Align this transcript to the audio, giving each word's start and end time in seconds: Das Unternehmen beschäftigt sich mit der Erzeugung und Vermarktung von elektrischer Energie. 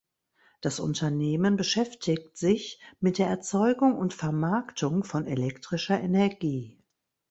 Das 0.61 0.79
Unternehmen 0.79 1.57
beschäftigt 1.57 2.35
sich 2.35 2.79
mit 3.01 3.19
der 3.19 3.27
Erzeugung 3.27 3.95
und 3.99 4.15
Vermarktung 4.15 5.03
von 5.03 5.27
elektrischer 5.27 6.01
Energie. 6.01 6.79